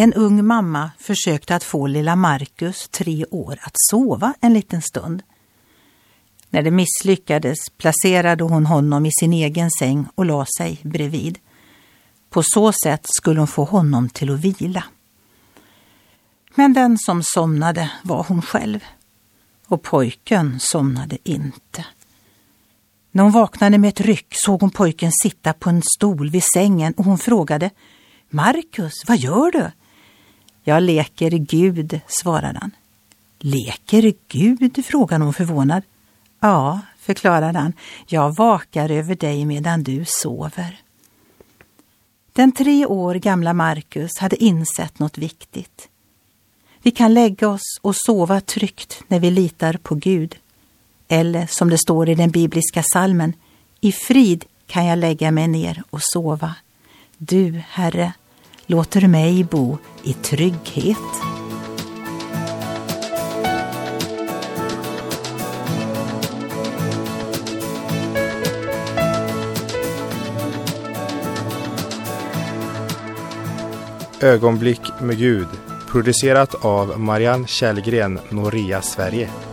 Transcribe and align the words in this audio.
En 0.00 0.14
ung 0.14 0.46
mamma 0.46 0.90
försökte 0.98 1.54
att 1.56 1.64
få 1.64 1.86
lilla 1.86 2.16
Marcus, 2.16 2.88
tre 2.88 3.24
år, 3.30 3.58
att 3.62 3.72
sova 3.90 4.34
en 4.40 4.54
liten 4.54 4.82
stund. 4.82 5.22
När 6.50 6.62
det 6.62 6.70
misslyckades 6.70 7.58
placerade 7.76 8.44
hon 8.44 8.66
honom 8.66 9.06
i 9.06 9.10
sin 9.20 9.32
egen 9.32 9.70
säng 9.70 10.06
och 10.14 10.24
la 10.24 10.46
sig 10.58 10.80
bredvid. 10.82 11.38
På 12.30 12.42
så 12.42 12.72
sätt 12.72 13.06
skulle 13.08 13.40
hon 13.40 13.46
få 13.46 13.64
honom 13.64 14.08
till 14.08 14.34
att 14.34 14.40
vila. 14.40 14.84
Men 16.54 16.72
den 16.72 16.98
som 16.98 17.22
somnade 17.22 17.90
var 18.02 18.24
hon 18.28 18.42
själv. 18.42 18.80
Och 19.66 19.82
pojken 19.82 20.60
somnade 20.60 21.18
inte. 21.24 21.84
När 23.10 23.22
hon 23.22 23.32
vaknade 23.32 23.78
med 23.78 23.88
ett 23.88 24.00
ryck 24.00 24.26
såg 24.30 24.60
hon 24.60 24.70
pojken 24.70 25.12
sitta 25.22 25.52
på 25.52 25.70
en 25.70 25.82
stol 25.82 26.30
vid 26.30 26.44
sängen 26.54 26.94
och 26.96 27.04
hon 27.04 27.18
frågade 27.18 27.70
Marcus, 28.30 28.94
vad 29.06 29.16
gör 29.16 29.50
du? 29.50 29.70
Jag 30.68 30.82
leker 30.82 31.30
Gud, 31.30 32.00
svarade 32.06 32.58
han. 32.58 32.70
Leker 33.38 34.14
Gud? 34.28 34.84
frågade 34.86 35.24
hon 35.24 35.34
förvånad. 35.34 35.82
Ja, 36.40 36.80
förklarade 36.98 37.58
han, 37.58 37.72
jag 38.06 38.36
vakar 38.36 38.90
över 38.90 39.14
dig 39.14 39.44
medan 39.44 39.82
du 39.82 40.04
sover. 40.06 40.80
Den 42.32 42.52
tre 42.52 42.86
år 42.86 43.14
gamla 43.14 43.52
Marcus 43.52 44.18
hade 44.18 44.44
insett 44.44 44.98
något 44.98 45.18
viktigt. 45.18 45.88
Vi 46.82 46.90
kan 46.90 47.14
lägga 47.14 47.48
oss 47.48 47.78
och 47.80 47.96
sova 47.96 48.40
tryggt 48.40 49.02
när 49.08 49.20
vi 49.20 49.30
litar 49.30 49.72
på 49.72 49.94
Gud. 49.94 50.36
Eller 51.08 51.46
som 51.46 51.70
det 51.70 51.78
står 51.78 52.08
i 52.08 52.14
den 52.14 52.30
bibliska 52.30 52.82
salmen, 52.92 53.32
i 53.80 53.92
frid 53.92 54.44
kan 54.66 54.86
jag 54.86 54.98
lägga 54.98 55.30
mig 55.30 55.48
ner 55.48 55.82
och 55.90 56.00
sova. 56.02 56.54
Du, 57.18 57.62
Herre, 57.68 58.12
låter 58.68 59.08
mig 59.08 59.44
bo 59.44 59.78
i 60.02 60.12
trygghet. 60.12 60.96
Ögonblick 74.20 74.80
med 75.00 75.18
Gud 75.18 75.48
producerat 75.88 76.64
av 76.64 77.00
Marianne 77.00 77.46
Källgren, 77.46 78.18
Noria 78.30 78.82
Sverige. 78.82 79.47